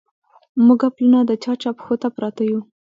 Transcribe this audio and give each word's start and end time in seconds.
موږه 0.65 0.87
پلونه 0.95 1.19
د 1.25 1.31
چا، 1.43 1.51
چا 1.61 1.69
پښو 1.77 1.95
ته 2.01 2.07
پراته 2.15 2.43
يو 2.51 2.59